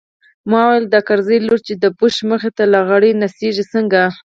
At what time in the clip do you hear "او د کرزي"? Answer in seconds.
0.87-1.37